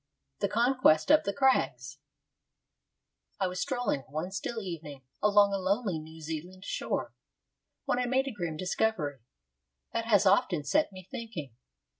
III 0.01 0.37
THE 0.47 0.53
CONQUEST 0.53 1.11
OF 1.11 1.23
THE 1.25 1.33
CRAGS 1.33 1.99
I 3.39 3.45
was 3.45 3.61
strolling 3.61 3.99
one 4.09 4.31
still 4.31 4.59
evening 4.59 5.03
along 5.21 5.53
a 5.53 5.59
lonely 5.59 5.99
New 5.99 6.19
Zealand 6.21 6.65
shore, 6.65 7.13
when 7.85 7.99
I 7.99 8.07
made 8.07 8.27
a 8.27 8.31
grim 8.31 8.57
discovery 8.57 9.19
that 9.93 10.05
has 10.05 10.25
often 10.25 10.63
set 10.63 10.91
me 10.91 11.07
thinking. 11.11 11.55